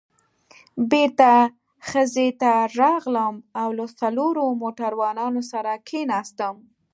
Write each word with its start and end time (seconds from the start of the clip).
بېرته 0.91 1.29
خزې 1.87 2.29
ته 2.41 2.51
راغلم 2.81 3.35
او 3.61 3.67
له 3.77 3.85
څلورو 3.99 4.45
موټروانانو 4.61 5.41
سره 5.51 5.71
کېناستم. 5.87 6.55